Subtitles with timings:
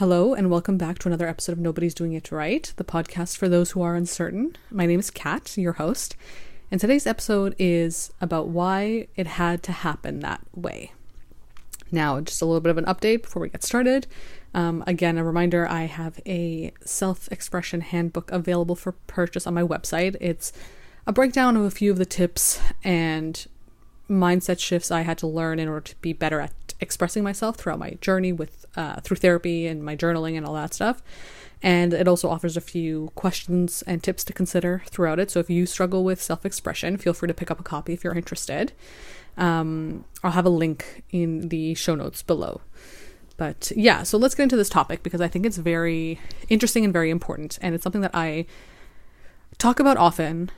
[0.00, 3.50] Hello, and welcome back to another episode of Nobody's Doing It Right, the podcast for
[3.50, 4.56] those who are uncertain.
[4.70, 6.16] My name is Kat, your host,
[6.70, 10.92] and today's episode is about why it had to happen that way.
[11.92, 14.06] Now, just a little bit of an update before we get started.
[14.54, 19.62] Um, again, a reminder I have a self expression handbook available for purchase on my
[19.62, 20.16] website.
[20.18, 20.50] It's
[21.06, 23.46] a breakdown of a few of the tips and
[24.08, 27.78] mindset shifts I had to learn in order to be better at expressing myself throughout
[27.78, 31.02] my journey with uh, through therapy and my journaling and all that stuff.
[31.62, 35.30] And it also offers a few questions and tips to consider throughout it.
[35.30, 38.02] So if you struggle with self expression, feel free to pick up a copy if
[38.02, 38.72] you're interested.
[39.36, 42.62] Um, I'll have a link in the show notes below.
[43.36, 46.92] But yeah, so let's get into this topic because I think it's very interesting and
[46.92, 47.58] very important.
[47.62, 48.46] And it's something that I
[49.56, 50.50] talk about often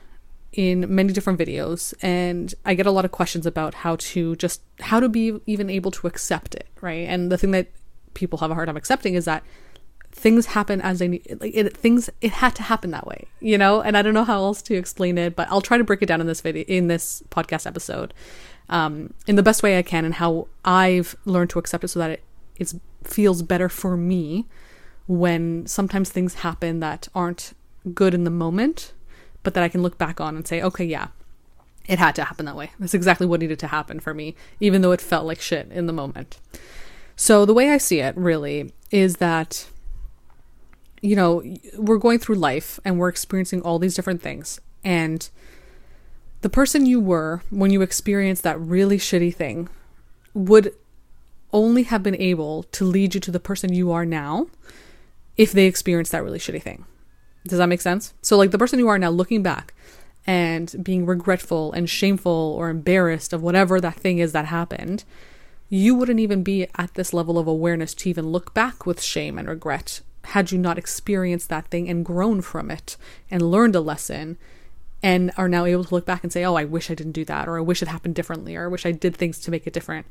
[0.53, 4.61] in many different videos and I get a lot of questions about how to just
[4.79, 7.07] how to be even able to accept it, right?
[7.07, 7.71] And the thing that
[8.13, 9.43] people have a hard time accepting is that
[10.11, 13.57] things happen as they need like it things it had to happen that way you
[13.57, 16.03] know and i don't know how else to explain it but i'll try to break
[16.03, 18.13] it down in this video in this podcast episode
[18.69, 21.97] um, in the best way i can and how i've learned to accept it so
[21.97, 22.23] that it
[22.57, 24.45] it feels better for me
[25.07, 27.53] when sometimes things happen that aren't
[27.95, 28.93] good in the moment
[29.43, 31.07] but that I can look back on and say, okay, yeah,
[31.85, 32.71] it had to happen that way.
[32.79, 35.85] That's exactly what needed to happen for me, even though it felt like shit in
[35.85, 36.39] the moment.
[37.15, 39.67] So the way I see it really is that,
[41.01, 41.43] you know,
[41.77, 44.59] we're going through life and we're experiencing all these different things.
[44.83, 45.29] And
[46.41, 49.69] the person you were when you experienced that really shitty thing
[50.33, 50.73] would
[51.51, 54.47] only have been able to lead you to the person you are now
[55.37, 56.85] if they experienced that really shitty thing.
[57.45, 58.13] Does that make sense?
[58.21, 59.73] So, like the person you are now looking back
[60.25, 65.03] and being regretful and shameful or embarrassed of whatever that thing is that happened,
[65.69, 69.37] you wouldn't even be at this level of awareness to even look back with shame
[69.37, 72.95] and regret had you not experienced that thing and grown from it
[73.29, 74.37] and learned a lesson
[75.01, 77.25] and are now able to look back and say, oh, I wish I didn't do
[77.25, 79.67] that, or I wish it happened differently, or I wish I did things to make
[79.67, 80.05] it different.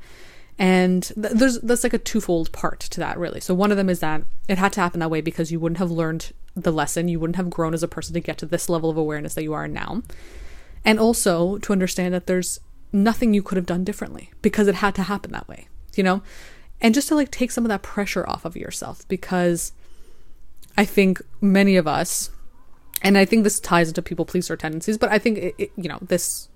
[0.58, 3.40] And th- there's that's like a twofold part to that, really.
[3.40, 5.78] So one of them is that it had to happen that way because you wouldn't
[5.78, 8.68] have learned the lesson, you wouldn't have grown as a person to get to this
[8.68, 10.02] level of awareness that you are now.
[10.84, 12.60] And also to understand that there's
[12.92, 16.22] nothing you could have done differently because it had to happen that way, you know?
[16.80, 19.72] And just to like take some of that pressure off of yourself because
[20.76, 22.30] I think many of us,
[23.02, 25.88] and I think this ties into people pleaser tendencies, but I think it, it, you
[25.88, 26.48] know this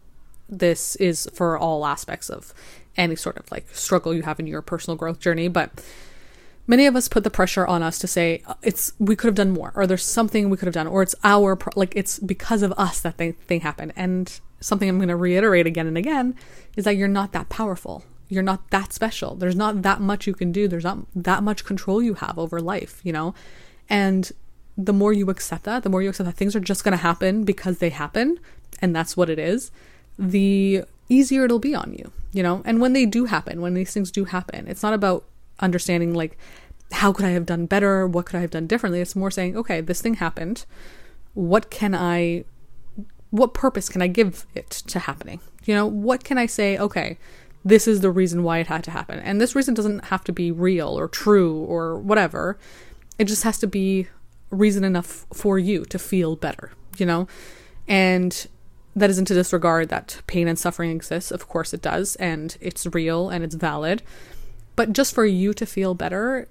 [0.49, 2.55] this is for all aspects of
[2.97, 5.49] any sort of like struggle you have in your personal growth journey.
[5.49, 5.83] But
[6.67, 9.35] many of us put the pressure on us to say uh, it's we could have
[9.35, 12.19] done more, or there's something we could have done, or it's our pro- like it's
[12.19, 13.93] because of us that thing, thing happened.
[13.97, 16.35] And something I'm going to reiterate again and again
[16.77, 18.05] is that you're not that powerful.
[18.29, 19.35] You're not that special.
[19.37, 20.67] There's not that much you can do.
[20.67, 23.35] There's not that much control you have over life, you know?
[23.89, 24.33] And
[24.77, 26.99] the more you accept that, the more you accept that things are just going to
[26.99, 28.41] happen because they happen,
[28.83, 29.71] and that's what it is,
[30.19, 32.63] the easier it'll be on you, you know?
[32.65, 35.25] And when they do happen, when these things do happen, it's not about
[35.61, 36.39] understanding like
[36.93, 38.07] how could I have done better?
[38.07, 39.01] What could I have done differently?
[39.01, 40.65] It's more saying, okay, this thing happened.
[41.35, 42.45] What can I
[43.31, 45.41] what purpose can I give it to happening?
[45.65, 47.19] You know, what can I say, okay,
[47.65, 49.19] this is the reason why it had to happen.
[49.19, 52.57] And this reason doesn't have to be real or true or whatever.
[53.19, 54.07] It just has to be
[54.51, 57.27] reason enough for you to feel better, you know?
[57.89, 58.47] And
[58.95, 61.33] that isn't to disregard that pain and suffering exists.
[61.33, 64.03] Of course it does, and it's real and it's valid.
[64.77, 66.49] But just for you to feel better,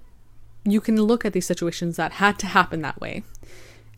[0.64, 3.22] you can look at these situations that had to happen that way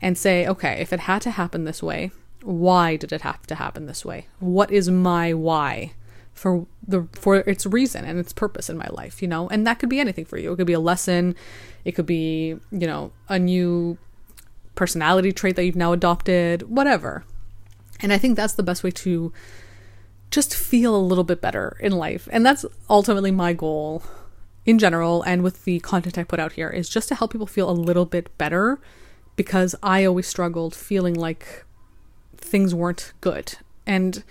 [0.00, 2.11] and say, okay, if it had to happen this way,
[2.43, 4.27] why did it have to happen this way?
[4.39, 5.93] What is my why
[6.34, 9.49] for the for its reason and its purpose in my life, you know?
[9.49, 10.53] And that could be anything for you.
[10.53, 11.34] It could be a lesson,
[11.84, 13.99] it could be, you know, a new
[14.75, 17.25] personality trait that you've now adopted, whatever.
[18.00, 19.33] And I think that's the best way to
[20.31, 22.28] just feel a little bit better in life.
[22.31, 24.05] And that's ultimately my goal
[24.69, 27.47] in general and with the content I put out here is just to help people
[27.47, 28.78] feel a little bit better
[29.34, 31.65] because I always struggled feeling like
[32.37, 33.54] things weren't good.
[33.87, 34.22] And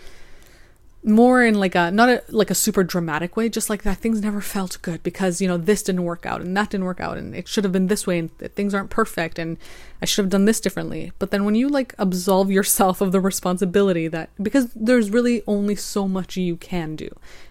[1.04, 4.22] more in like a not a like a super dramatic way just like that things
[4.22, 7.18] never felt good because you know this didn't work out and that didn't work out
[7.18, 9.58] and it should have been this way and things aren't perfect and
[10.02, 13.22] i should have done this differently but then when you like absolve yourself of the
[13.22, 17.10] responsibility that because there's really only so much you can do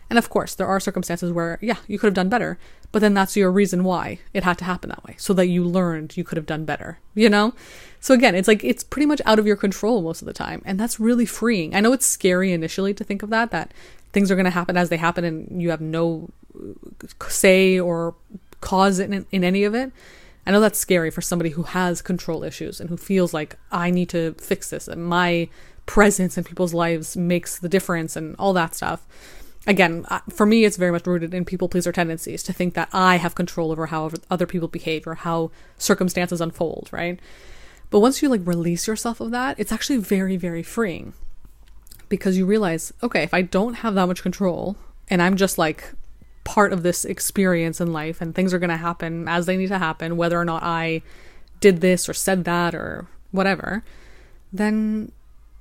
[0.08, 2.58] and of course there are circumstances where yeah you could have done better
[2.92, 5.64] but then that's your reason why it had to happen that way so that you
[5.64, 7.54] learned you could have done better you know?
[7.98, 10.62] So again it's like it's pretty much out of your control most of the time
[10.64, 11.74] and that's really freeing.
[11.74, 13.72] I know it's scary initially to think of that that
[14.12, 18.14] things are going to happen as they happen and you have no uh, say or
[18.60, 19.92] cause in, in any of it.
[20.46, 23.90] I know that's scary for somebody who has control issues and who feels like I
[23.90, 25.48] need to fix this and my
[25.86, 29.04] presence in people's lives makes the difference and all that stuff.
[29.66, 33.16] Again, for me, it's very much rooted in people pleaser tendencies to think that I
[33.16, 37.18] have control over how other people behave or how circumstances unfold, right?
[37.90, 41.14] But once you like release yourself of that, it's actually very, very freeing
[42.08, 44.76] because you realize, okay, if I don't have that much control
[45.08, 45.92] and I'm just like
[46.44, 49.68] part of this experience in life and things are going to happen as they need
[49.68, 51.02] to happen, whether or not I
[51.58, 53.82] did this or said that or whatever,
[54.52, 55.10] then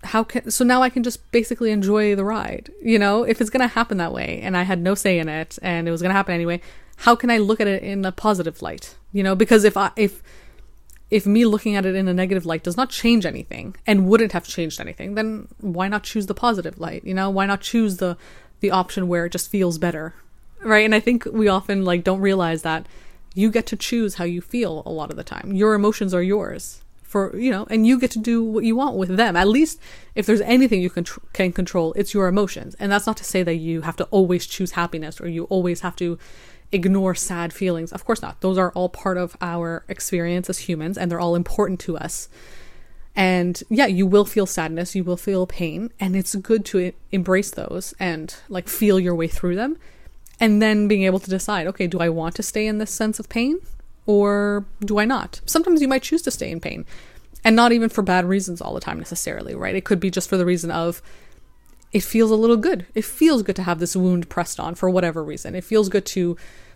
[0.06, 3.24] how can so now I can just basically enjoy the ride, you know?
[3.24, 5.92] If it's to happen that way and I had no say in it and it
[5.92, 6.62] was to happen anyway,
[6.98, 8.96] how can I look at it in a positive light?
[9.12, 10.24] You know, because if I if
[11.12, 14.31] if me looking at it in a negative light does not change anything and wouldn't
[14.31, 17.04] have changed anything, then why not choose the positive light?
[17.06, 18.18] You know, why not choose the
[18.62, 20.13] the option where it just feels better?
[20.62, 20.86] Right?
[20.86, 22.88] And I think we often like don't realize that
[23.34, 25.54] you get to choose how you feel a lot of the time.
[25.54, 26.81] Your emotions are yours
[27.16, 29.38] for, you know, and you get to do what you want with them.
[29.38, 29.80] At least
[30.16, 32.76] if there's anything you can can control, it's your emotions.
[32.78, 35.80] And that's not to say that you have to always choose happiness or you always
[35.80, 36.20] have to
[36.74, 37.94] ignore sad feelings.
[37.94, 38.42] Of course not.
[38.42, 42.28] Those are all part of our experience as humans and they're all important to us.
[43.16, 47.50] And yeah, you will feel sadness, you will feel pain, and it's good to embrace
[47.50, 49.78] those and like feel your way through them.
[50.38, 53.22] And then being able to decide, okay, do I want to stay in this sense
[53.22, 53.62] of pain
[54.06, 55.42] or do I not?
[55.46, 56.86] Sometimes you might choose to stay in pain
[57.44, 59.75] and not even for bad reasons all the time necessarily, right?
[59.75, 61.02] It could be just for the reason of
[61.92, 62.86] it feels a little good.
[62.94, 65.56] It feels good to have this wound pressed on for whatever reason.
[65.56, 66.36] It feels good to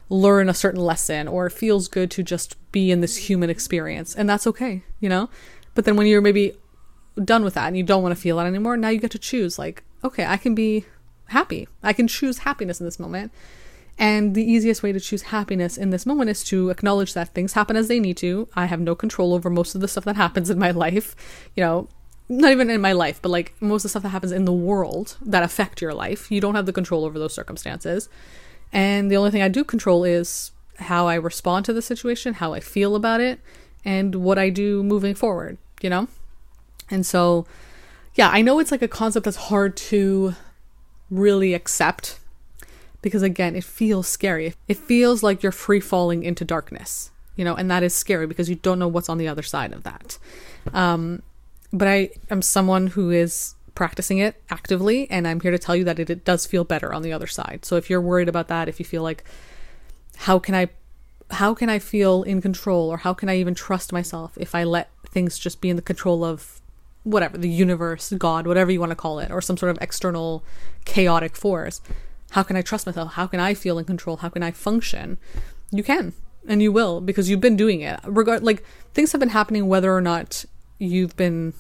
[0.10, 4.16] learn a certain lesson or it feels good to just be in this human experience.
[4.16, 5.30] And that's okay, you know?
[5.76, 6.54] But then when you're maybe
[7.24, 9.20] done with that and you don't want to feel that anymore, now you get to
[9.20, 10.86] choose like, okay, I can be
[11.28, 11.68] happy.
[11.84, 13.32] I can choose happiness in this moment.
[14.00, 17.54] And the easiest way to choose happiness in this moment is to acknowledge that things
[17.54, 18.48] happen as they need to.
[18.56, 21.18] I have no control over most of the stuff that happens in my life.
[21.54, 21.90] You know,
[22.30, 24.54] not even in my life, but like most of the stuff that happens in the
[24.54, 26.32] world that affect your life.
[26.32, 28.08] You don't have the control over those circumstances.
[28.72, 32.54] And the only thing I do control is how I respond to the situation, how
[32.54, 33.42] I feel about it,
[33.84, 36.08] and what I do moving forward, you know?
[36.90, 37.46] And so,
[38.14, 40.36] yeah, I know it's like a concept that's hard to
[41.10, 42.19] really accept
[43.02, 44.54] because, again, it feels scary.
[44.68, 48.50] It feels like you're free falling into darkness, you know, and that is scary because
[48.50, 50.18] you don't know what's on the other side of that.
[50.74, 51.24] Um,
[51.72, 55.86] but I am someone who is practicing it actively and I'm here to tell you
[55.86, 57.64] that it, it does feel better on the other side.
[57.64, 59.24] So if you're worried about that, if you feel like
[60.18, 60.68] how can I
[61.32, 64.64] how can I feel in control or how can I even trust myself if I
[64.64, 66.60] let things just be in the control of
[67.04, 70.44] whatever, the universe, God, whatever you want to call it, or some sort of external
[70.86, 71.82] chaotic force.
[72.32, 73.14] How can I trust myself?
[73.14, 74.18] How can I feel in control?
[74.18, 75.18] How can I function?
[75.72, 76.14] You can
[76.48, 78.00] and you will because you've been doing it.
[78.06, 80.46] Regard like things have been happening whether or not
[80.78, 81.54] you've been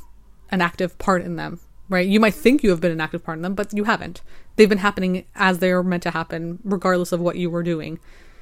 [0.51, 2.07] an active part in them, right?
[2.07, 4.21] You might think you have been an active part in them, but you haven't.
[4.56, 8.00] They've been happening as they're meant to happen, regardless of what you were doing.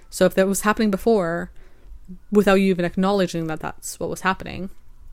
[0.09, 1.51] So if that was happening before,
[2.31, 4.69] without you even acknowledging that that's what was happening,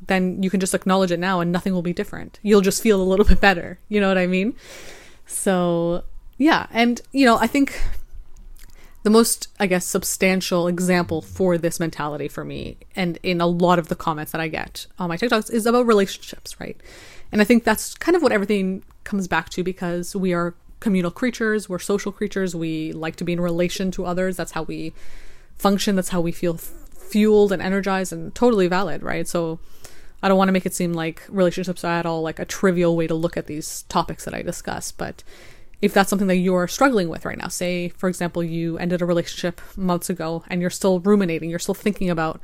[0.06, 2.38] then you can just acknowledge it now and nothing will be different.
[2.42, 3.80] You'll just feel a little bit better.
[3.88, 4.54] You know what I mean?
[5.26, 6.04] So,
[6.36, 6.66] yeah.
[6.70, 7.80] And, you know, I think
[9.02, 13.78] the most, I guess, substantial example for this mentality for me, and in a lot
[13.78, 16.80] of the comments that I get on my TikToks, is about relationships, right?
[17.30, 21.10] And I think that's kind of what everything comes back to because we are communal
[21.10, 24.36] creatures, we're social creatures, we like to be in relation to others.
[24.36, 24.92] That's how we
[25.56, 29.28] function, that's how we feel f- fueled and energized and totally valid, right?
[29.28, 29.58] So
[30.22, 32.96] I don't want to make it seem like relationships are at all like a trivial
[32.96, 35.22] way to look at these topics that I discuss, but
[35.82, 39.06] if that's something that you're struggling with right now, say, for example, you ended a
[39.06, 42.40] relationship months ago and you're still ruminating, you're still thinking about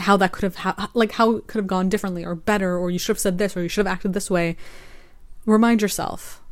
[0.00, 2.90] how that could have, ha- like, how it could have gone differently or better, or
[2.90, 4.56] you should have said this, or you should have acted this way,
[5.44, 6.42] remind yourself.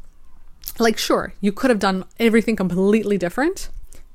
[0.78, 3.70] Like, sure, you could have done everything completely different,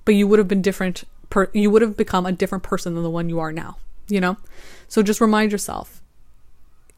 [0.06, 3.04] but you would have been different, per- you would have become a different person than
[3.04, 4.38] the one you are now, you know?
[4.88, 6.02] So just remind yourself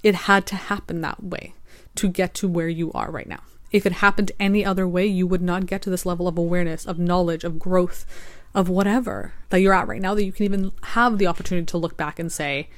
[0.04, 1.54] it had to happen that way
[1.96, 3.42] to get to where you are right now.
[3.72, 6.86] If it happened any other way, you would not get to this level of awareness,
[6.86, 8.06] of knowledge, of growth,
[8.54, 11.78] of whatever that you're at right now, that you can even have the opportunity to
[11.78, 12.70] look back and say,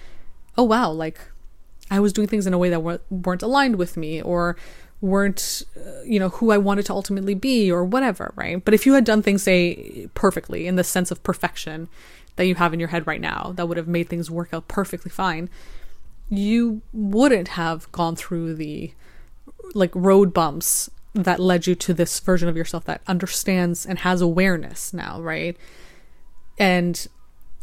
[0.57, 1.19] oh, wow, like
[1.91, 4.55] I was doing things in a way that weren't aligned with me or
[5.01, 8.63] weren't, uh, you know, who I wanted to ultimately be or whatever, right?
[8.63, 11.87] But if you had done things, say, perfectly in the sense of perfection
[12.35, 14.67] that you have in your head right now, that would have made things work out
[14.67, 15.49] perfectly fine,
[16.29, 18.93] you wouldn't have gone through the
[19.73, 24.21] like road bumps that led you to this version of yourself that understands and has
[24.21, 25.57] awareness now, right?
[26.57, 27.07] And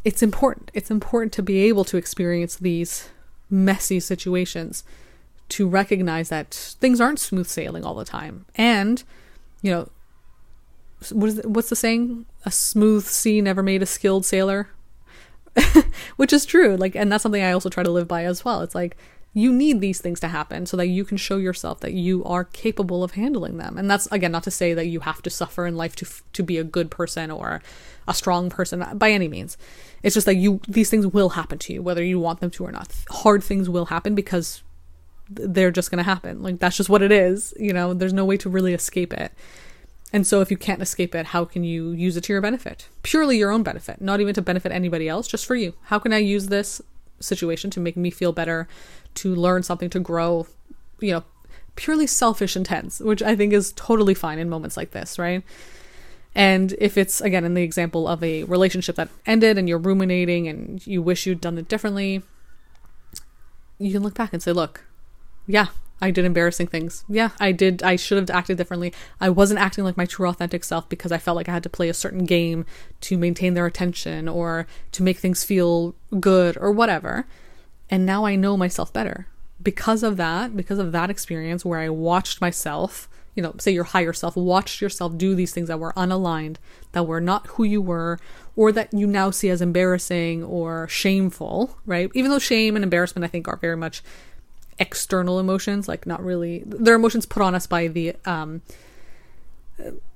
[0.04, 0.70] it's important.
[0.74, 3.08] It's important to be able to experience these
[3.48, 4.84] messy situations
[5.48, 8.46] to recognize that things aren't smooth sailing all the time.
[8.56, 9.02] And,
[9.62, 9.88] you know,
[11.12, 12.26] what is what's the saying?
[12.44, 14.70] A smooth sea never made a skilled sailor.
[16.16, 16.76] Which is true.
[16.76, 18.62] Like and that's something I also try to live by as well.
[18.62, 18.96] It's like
[19.36, 22.42] you need these things to happen so that you can show yourself that you are
[22.42, 23.76] capable of handling them.
[23.76, 26.42] And that's again not to say that you have to suffer in life to to
[26.42, 27.60] be a good person or
[28.08, 29.58] a strong person uh, by any means.
[30.02, 32.64] It's just that you these things will happen to you whether you want them to
[32.64, 32.94] or not.
[33.10, 34.62] Hard things will happen because
[35.28, 36.42] they're just going to happen.
[36.42, 39.32] Like that's just what it is, you know, there's no way to really escape it.
[40.14, 42.88] And so if you can't escape it, how can you use it to your benefit?
[43.02, 45.74] Purely your own benefit, not even to benefit anybody else, just for you.
[45.82, 46.80] How can I use this
[47.20, 48.68] situation to make me feel better,
[49.16, 50.46] to learn something, to grow,
[51.00, 51.24] you know,
[51.74, 55.42] purely selfish intents, which I think is totally fine in moments like this, right?
[56.34, 60.48] And if it's, again, in the example of a relationship that ended and you're ruminating
[60.48, 62.22] and you wish you'd done it differently,
[63.78, 64.84] you can look back and say, look,
[65.46, 65.68] yeah,
[66.00, 67.04] I did embarrassing things.
[67.08, 67.82] Yeah, I did.
[67.82, 68.92] I should have acted differently.
[69.18, 71.70] I wasn't acting like my true authentic self because I felt like I had to
[71.70, 72.66] play a certain game
[73.02, 77.26] to maintain their attention or to make things feel good or whatever.
[77.90, 79.26] And now I know myself better.
[79.62, 83.84] Because of that, because of that experience where I watched myself, you know, say your
[83.84, 86.56] higher self, watched yourself do these things that were unaligned,
[86.92, 88.18] that were not who you were,
[88.54, 92.10] or that you now see as embarrassing or shameful, right?
[92.14, 94.02] Even though shame and embarrassment, I think, are very much
[94.78, 98.62] external emotions, like not really they're emotions put on us by the um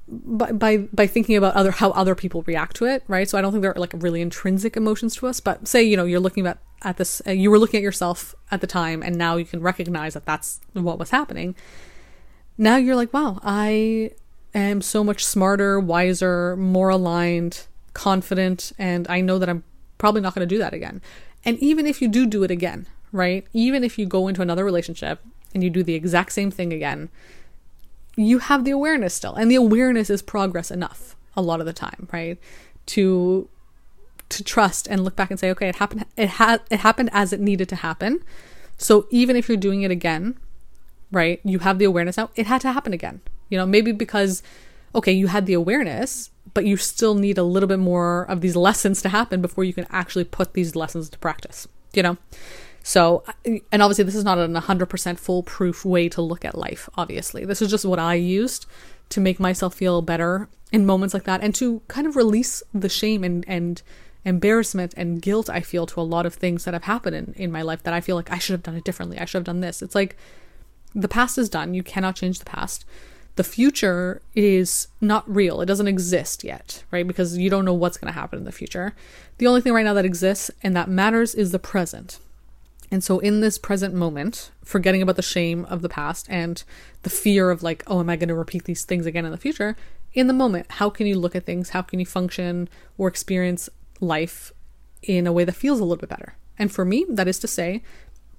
[0.09, 3.29] by by by thinking about other how other people react to it, right?
[3.29, 5.41] So I don't think they're like really intrinsic emotions to us.
[5.41, 8.35] But say you know you're looking at at this, uh, you were looking at yourself
[8.51, 11.55] at the time, and now you can recognize that that's what was happening.
[12.57, 14.13] Now you're like, wow, I
[14.55, 19.65] am so much smarter, wiser, more aligned, confident, and I know that I'm
[19.99, 21.01] probably not going to do that again.
[21.45, 23.47] And even if you do do it again, right?
[23.53, 25.21] Even if you go into another relationship
[25.55, 27.09] and you do the exact same thing again,
[28.17, 29.35] you have the awareness still.
[29.35, 32.39] And the awareness is progress enough a lot of the time, right?
[32.87, 33.49] To
[34.31, 37.33] to trust and look back and say, okay, it happened it had it happened as
[37.33, 38.21] it needed to happen.
[38.79, 40.39] So even if you're doing it again,
[41.13, 43.21] right, you have the awareness now, it had to happen again.
[43.49, 44.43] You know, maybe because
[44.95, 48.57] okay, you had the awareness, but you still need a little bit more of these
[48.57, 52.17] lessons to happen before you can actually put these lessons to practice, you know?
[52.83, 57.45] So, and obviously, this is not an 100% foolproof way to look at life, obviously.
[57.45, 58.67] This is just what I used
[59.11, 62.89] to make myself feel better in moments like that and to kind of release the
[62.89, 63.83] shame and, and
[64.25, 67.53] embarrassment and guilt I feel to a lot of things that have happened in, in
[67.53, 69.19] my life that I feel like I should have done it differently.
[69.19, 69.83] I should have done this.
[69.83, 70.17] It's like
[70.95, 71.75] the past is done.
[71.75, 72.85] You cannot change the past.
[73.37, 75.61] The future is not real.
[75.61, 77.07] It doesn't exist yet, right?
[77.07, 78.95] Because you don't know what's going to happen in the future.
[79.39, 82.19] The only thing right now that exists and that matters is the present.
[82.91, 86.63] And so, in this present moment, forgetting about the shame of the past and
[87.03, 89.39] the fear of, like, oh, am I going to repeat these things again in the
[89.39, 89.77] future?
[90.13, 91.71] In the moment, how can you look at things?
[91.71, 94.53] How can you function or experience life
[95.03, 96.35] in a way that feels a little bit better?
[96.59, 97.83] And for me, that is to say,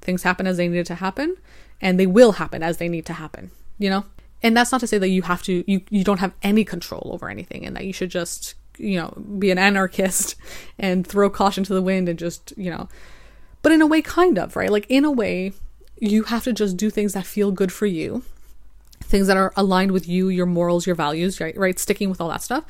[0.02, 1.38] things happen as they needed to happen,
[1.82, 4.06] and they will happen as they need to happen, you know?
[4.44, 7.12] And that's not to say that you have to, you, you don't have any control
[7.14, 10.36] over anything and that you should just, you know, be an anarchist
[10.80, 12.90] and throw caution to the wind and just, you know,
[13.62, 14.72] but in a way, kind of, right?
[14.72, 15.54] Like, in a way,
[16.00, 18.24] you have to just do things that feel good for you,
[19.02, 21.56] things that are aligned with you, your morals, your values, right?
[21.56, 21.78] Right?
[21.78, 22.66] Sticking with all that stuff.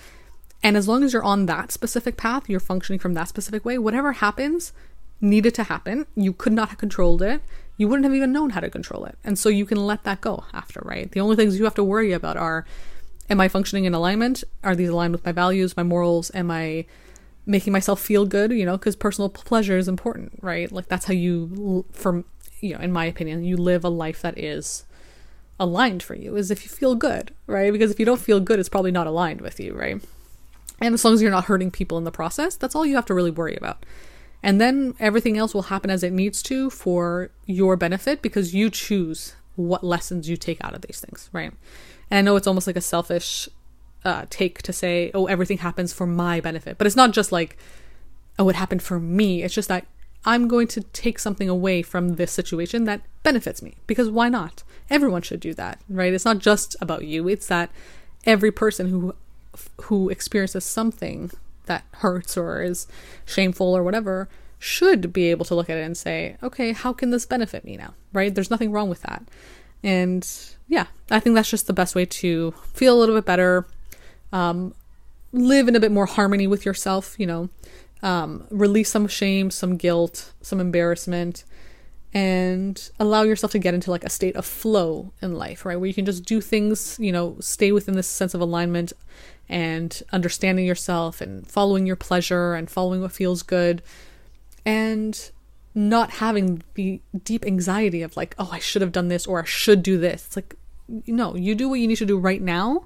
[0.64, 3.78] And as long as you're on that specific path, you're functioning from that specific way,
[3.78, 4.74] whatever happens
[5.20, 6.06] needed to happen.
[6.16, 7.42] You could not have controlled it.
[7.78, 9.18] You wouldn't have even known how to control it.
[9.24, 11.12] And so you can let that go after, right?
[11.12, 12.66] The only things you have to worry about are
[13.30, 14.44] am I functioning in alignment?
[14.64, 16.32] Are these aligned with my values, my morals?
[16.36, 16.86] Am I
[17.46, 20.72] making myself feel good, you know, because personal pleasure is important, right?
[20.72, 22.26] Like that's how you, from
[22.60, 24.86] you know, in my opinion, you live a life that is
[25.60, 26.36] aligned for you.
[26.36, 27.72] Is if you feel good, right?
[27.72, 30.02] Because if you don't feel good, it's probably not aligned with you, right?
[30.82, 33.06] And as long as you're not hurting people in the process, that's all you have
[33.06, 33.86] to really worry about.
[34.44, 38.70] And then everything else will happen as it needs to for your benefit because you
[38.70, 41.54] choose what lessons you take out of these things, right?
[42.10, 43.48] And I know it's almost like a selfish
[44.04, 46.80] uh, take to say, oh, everything happens for my benefit.
[46.80, 47.58] But it's not just like,
[48.40, 49.44] oh, it happened for me.
[49.44, 49.86] It's just that
[50.26, 53.76] I'm going to take something away from this situation that benefits me.
[53.86, 54.64] Because why not?
[54.90, 56.14] Everyone should do that, right?
[56.14, 57.28] It's not just about you.
[57.28, 57.72] It's that
[58.26, 59.16] every person who
[59.84, 61.32] who experiences something
[61.66, 62.88] that hurts or is
[63.26, 64.30] shameful or whatever
[64.60, 67.78] should be able to look at it and say, okay, how can this benefit me
[67.78, 67.94] now?
[68.14, 68.34] Right?
[68.34, 69.24] There's nothing wrong with that.
[69.84, 70.28] And
[70.68, 73.66] yeah, I think that's just the best way to feel a little bit better,
[74.32, 74.76] um,
[75.34, 77.50] live in a bit more harmony with yourself, you know,
[78.04, 81.44] um, release some shame, some guilt, some embarrassment,
[82.14, 85.78] and allow yourself to get into like a state of flow in life, right?
[85.78, 88.92] Where you can just do things, you know, stay within this sense of alignment
[89.48, 93.82] and understanding yourself and following your pleasure and following what feels good
[94.66, 95.32] and
[95.74, 99.46] not having the deep anxiety of like, oh, I should have done this or I
[99.46, 100.26] should do this.
[100.28, 100.56] It's like,
[101.08, 102.86] no, you do what you need to do right now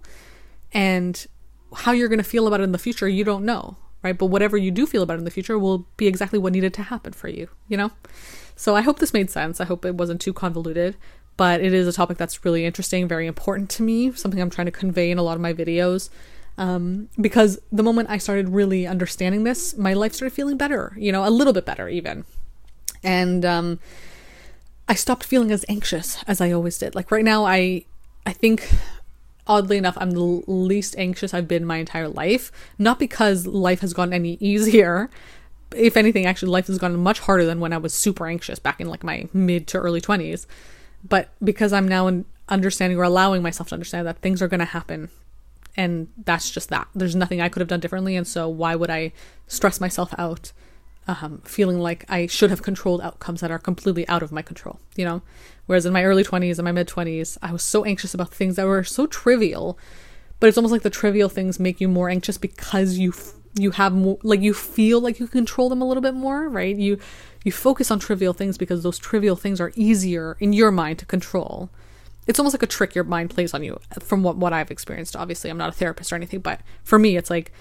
[0.72, 1.26] and
[1.74, 4.18] how you're going to feel about it in the future, you don't know, right?
[4.18, 6.84] But whatever you do feel about in the future will be exactly what needed to
[6.84, 7.90] happen for you, you know?
[8.56, 9.60] So I hope this made sense.
[9.60, 10.96] I hope it wasn't too convoluted,
[11.38, 14.66] but it is a topic that's really interesting, very important to me, something I'm trying
[14.68, 16.10] to convey in a lot of my videos.
[16.60, 21.12] Um, because the moment I started really understanding this, my life started feeling better, you
[21.12, 22.26] know, a little bit better even.
[23.04, 23.80] And um,
[24.88, 26.94] I stopped feeling as anxious as I always did.
[26.94, 27.86] Like right now, I
[28.26, 28.70] I think
[29.48, 32.52] oddly enough, I'm the least anxious I've been my entire life.
[32.78, 35.10] Not because life has gotten any easier.
[35.76, 38.80] If anything, actually, life has gotten much harder than when I was super anxious back
[38.80, 40.46] in like my mid to early 20s.
[41.08, 44.66] But because I'm now understanding or allowing myself to understand that things are going to
[44.66, 45.10] happen.
[45.78, 46.88] And that's just that.
[46.96, 48.16] There's nothing I could have done differently.
[48.16, 49.12] And so why would I
[49.48, 50.52] stress myself out?
[51.08, 54.80] Um, feeling like I should have controlled outcomes that are completely out of my control,
[54.96, 55.22] you know?
[55.68, 58.56] Whereas in my early 20s and my mid 20s, I was so anxious about things
[58.56, 59.78] that were so trivial,
[60.40, 63.72] but it's almost like the trivial things make you more anxious because you f- you
[63.72, 66.76] have more like you feel like you control them a little bit more, right?
[66.76, 67.00] You
[67.44, 71.06] you focus on trivial things because those trivial things are easier in your mind to
[71.06, 71.70] control.
[72.28, 75.16] It's almost like a trick your mind plays on you from what what I've experienced.
[75.16, 77.54] Obviously, I'm not a therapist or anything, but for me it's like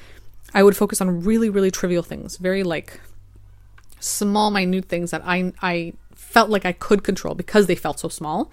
[0.52, 3.00] I would focus on really really trivial things, very like
[4.04, 8.08] small, minute things that I I felt like I could control because they felt so
[8.08, 8.50] small.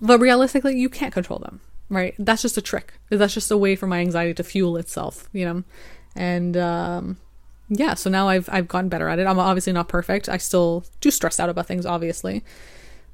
[0.00, 2.14] But realistically, you can't control them, right?
[2.18, 2.94] That's just a trick.
[3.08, 5.64] That's just a way for my anxiety to fuel itself, you know.
[6.14, 7.18] And um,
[7.68, 9.26] yeah, so now I've I've gotten better at it.
[9.26, 10.28] I'm obviously not perfect.
[10.28, 12.44] I still do stress out about things, obviously,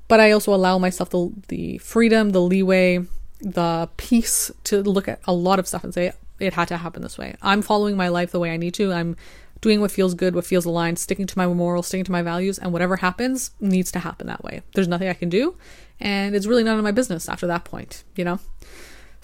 [0.09, 3.07] but I also allow myself the the freedom, the leeway,
[3.40, 7.03] the peace to look at a lot of stuff and say it had to happen
[7.03, 7.37] this way.
[7.40, 8.92] I'm following my life the way I need to.
[8.92, 9.16] I'm
[9.62, 12.59] doing what feels good, what feels aligned, sticking to my morals, sticking to my values,
[12.59, 14.61] and whatever happens needs to happen that way.
[14.75, 15.57] There's nothing I can do,
[15.98, 18.40] and it's really none of my business after that point, you know?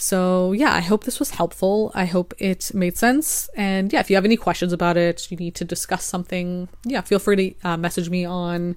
[0.00, 1.90] So, yeah, I hope this was helpful.
[1.92, 3.50] I hope it made sense.
[3.56, 7.00] And yeah, if you have any questions about it, you need to discuss something, yeah,
[7.00, 8.76] feel free to uh, message me on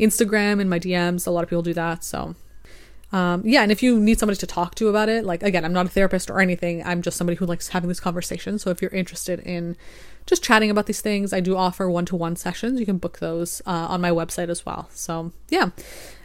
[0.00, 1.28] Instagram in my DMs.
[1.28, 2.02] A lot of people do that.
[2.02, 2.34] So,
[3.12, 5.72] um, yeah, and if you need somebody to talk to about it, like again, I'm
[5.72, 6.82] not a therapist or anything.
[6.84, 8.58] I'm just somebody who likes having this conversation.
[8.58, 9.76] So if you're interested in
[10.26, 12.78] just chatting about these things, I do offer one to one sessions.
[12.78, 14.88] You can book those uh, on my website as well.
[14.92, 15.70] So yeah,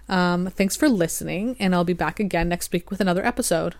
[0.10, 3.76] um, thanks for listening, and I'll be back again next week with another episode.